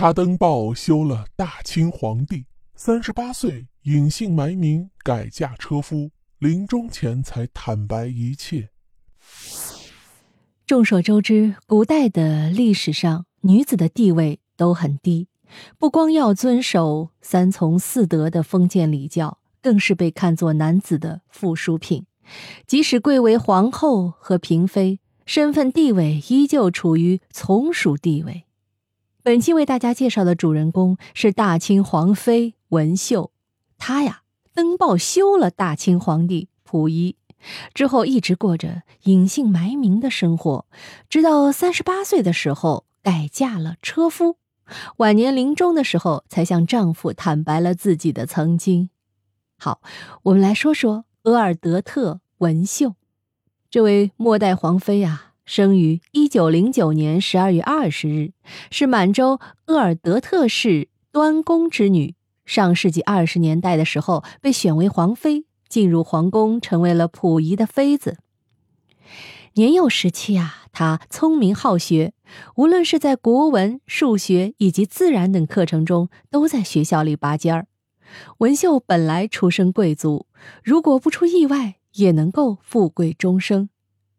[0.00, 8.70] 他登报休了大清皇帝，三十八岁隐姓埋名改嫁车夫，临终前才坦白一切。
[10.66, 15.28] 众所周知，古代的历史上，女子的地位都很低，
[15.78, 22.06] 不光要遵守三从四德的封建礼教，更是被看作男子的附属品。
[22.66, 28.46] 即使贵为皇后和嫔妃，身份地位依旧处于从属地位。
[29.30, 33.30] 本期为大家介绍的主人公是大清皇妃文秀，
[33.78, 34.22] 她呀
[34.54, 37.14] 登报休了大清皇帝溥仪。
[37.72, 40.66] 之后一直过着隐姓埋名的生活，
[41.08, 44.34] 直到三十八岁的时候改嫁了车夫，
[44.96, 48.90] 晚年临终的时候才向丈夫坦白了自己的曾经。
[49.56, 49.80] 好，
[50.24, 52.96] 我们来说说额尔德特·文秀，
[53.70, 58.30] 这位末代皇妃啊，生于一九零九年十二月二十日，
[58.70, 62.14] 是满洲鄂尔德特氏端公之女。
[62.46, 65.46] 上世纪二十年代的时候被选为皇妃。
[65.68, 68.18] 进入皇宫，成为了溥仪的妃子。
[69.54, 72.12] 年幼时期啊，她聪明好学，
[72.54, 77.66] 无论是在国文、数学以及自然等课程中，都在学校里拔尖儿。
[78.38, 80.26] 文秀本来出身贵族，
[80.62, 83.68] 如果不出意外，也能够富贵终生。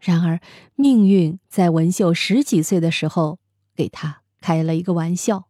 [0.00, 0.40] 然而，
[0.74, 3.38] 命运在文秀十几岁的时候，
[3.76, 5.44] 给她开了一个玩笑。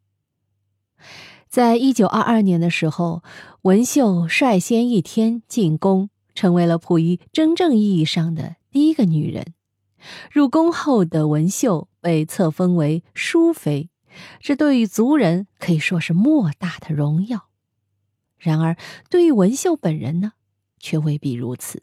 [1.49, 3.23] 在一九二二年的时候，
[3.63, 9.55] 文秀率先一天进宫，成为了溥仪真正意义上的第一个女人。
[10.33, 13.91] 入宫后的文秀被册封为淑妃，
[14.41, 17.49] 这对于族人可以说是莫大的荣耀。
[18.37, 18.77] 然而，
[19.09, 20.33] 对于文秀本人呢，
[20.79, 21.83] 却未必如此。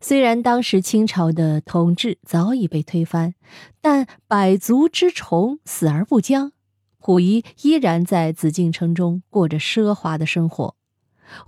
[0.00, 3.34] 虽然当时清朝的统治早已被推翻，
[3.80, 6.52] 但百足之虫，死而不僵。
[6.98, 10.76] 溥仪依然在紫禁城中过着奢华的生活。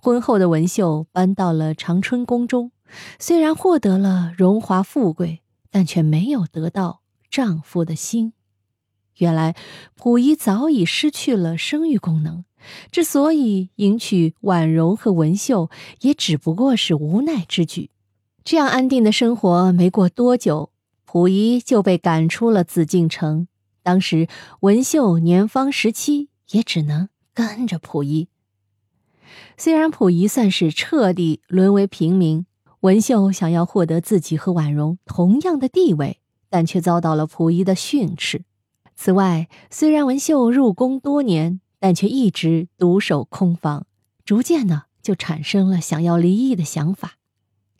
[0.01, 2.73] 婚后的文秀搬到了长春宫中，
[3.19, 8.33] 虽然获得了荣华富贵，但却没有得到丈夫的心。
[9.19, 9.55] 原来，
[9.97, 12.45] 溥仪早已失去了生育功能，
[12.91, 15.71] 之所以迎娶婉容和文秀，
[16.01, 17.91] 也只不过是无奈之举。
[18.45, 20.71] 这样安定的生活没过多久，
[21.07, 23.49] 溥仪就被赶出了紫禁城。
[23.83, 24.29] 当时
[24.61, 28.29] 文秀年方十七，也只能跟着溥仪。
[29.57, 32.45] 虽然溥仪算是彻底沦为平民，
[32.81, 38.45] 文秀想要获得自己和婉容同样的地位，但却遭到了溥仪的训斥。
[38.95, 43.87] 此外，虽然文秀入宫多年，但却一直独守空房，
[44.23, 47.15] 逐渐呢就产生了想要离异的想法。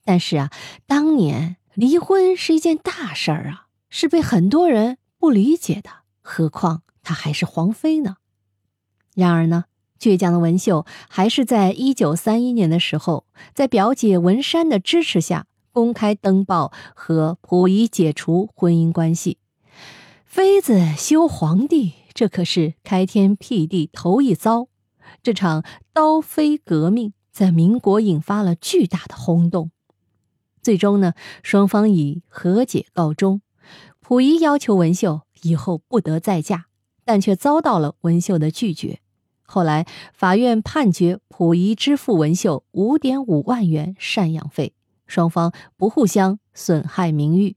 [0.05, 0.51] 但是啊，
[0.87, 4.99] 当年离婚是一件大事儿啊，是被很多人。
[5.17, 5.89] 不理解的，
[6.21, 8.17] 何况她还是皇妃呢？
[9.15, 9.65] 然而呢，
[9.99, 19.39] 倔强的文秀还是在一九三一年的时候，在表姐文山的支持下，公开登报和溥仪解除婚姻关系。
[20.27, 24.69] 妃子休皇帝，这可是开天辟地头一遭。
[25.23, 29.71] 这场刀妃革命在民国引发了巨大的轰动。
[30.65, 33.43] 最终呢，双方以和解告终。
[34.01, 36.65] 溥仪要求文秀以后不得再嫁，
[37.05, 39.01] 但却遭到了文秀的拒绝。
[39.43, 44.73] 后来，法院判决溥仪支付文秀五点五万元赡养费，
[45.07, 47.57] 双方不互相损害名誉。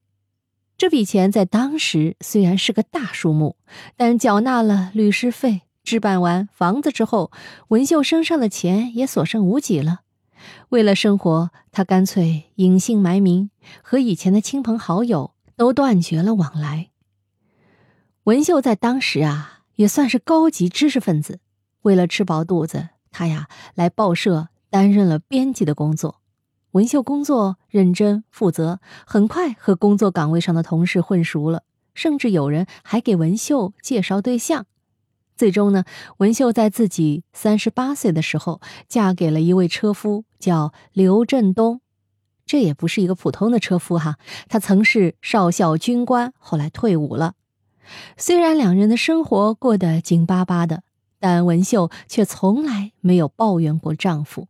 [0.77, 3.55] 这笔钱在当时虽然是个大数目，
[3.95, 7.31] 但缴纳了律师费、置办完房子之后，
[7.69, 10.01] 文秀身上的钱也所剩无几了。
[10.69, 13.49] 为了生活，他干脆隐姓埋名，
[13.81, 15.33] 和以前的亲朋好友。
[15.57, 16.91] 都断绝了往来。
[18.25, 21.39] 文秀在当时啊，也算是高级知识分子。
[21.81, 26.21] 为了吃饱肚子，他呀来报社担任了编辑的工作。
[26.73, 31.63] 文秀工作认真负责，很快和工作岗位上的同事混熟了，
[31.95, 34.67] 甚至有人还给文秀介绍对象。
[35.37, 35.85] 最终呢，
[36.17, 38.59] 文秀在自己三十八岁的时候，
[38.89, 41.79] 嫁给了一位车夫，叫刘振东。
[42.45, 44.17] 这也不是一个普通的车夫哈，
[44.47, 47.33] 他曾是少校军官，后来退伍了。
[48.17, 50.83] 虽然两人的生活过得紧巴巴的，
[51.19, 54.47] 但文秀却从来没有抱怨过丈夫。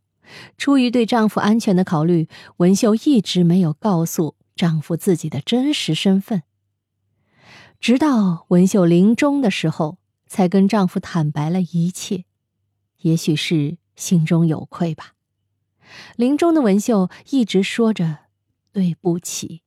[0.56, 2.28] 出于对丈夫安全的考虑，
[2.58, 6.42] 文秀一直没有告诉丈夫自己的真实身份。
[7.80, 9.98] 直到文秀临终的时候，
[10.28, 12.24] 才跟丈夫坦白了一切。
[12.98, 15.14] 也许是心中有愧吧。
[16.16, 18.18] 临终的文秀一直说着
[18.72, 19.62] “对不起”，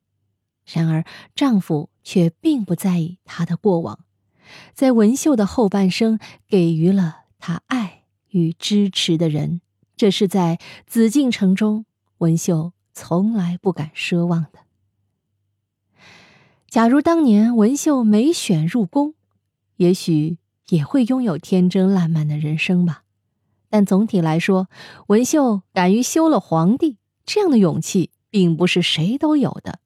[0.66, 1.04] 然而
[1.34, 4.06] 丈夫却并不在意她的过往。
[4.74, 9.62] 在文秀的后半生给予了她爱与支持的人，
[9.96, 11.86] 这是在紫禁城中
[12.20, 14.60] 文秀从来不敢奢望的。
[16.68, 19.16] 假如当年文秀没选入宫，
[19.78, 20.38] 也许
[20.72, 23.04] 也会拥有天真烂漫的人生吧。
[23.70, 24.68] 但总体来说，
[25.08, 29.80] 文秀敢于休了皇帝，这样的勇气并不是谁都有的。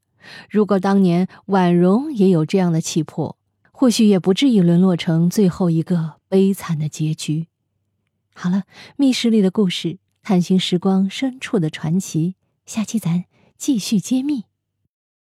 [0.50, 3.38] 如果当年婉容也有这样的气魄，
[3.72, 7.48] 或许也不至于沦落成最后一个悲惨的结局。
[8.34, 8.64] 好了，
[8.96, 12.36] 密室里的故事，探寻时光深处的传奇，
[12.66, 13.26] 下期咱
[13.58, 14.46] 继续揭秘。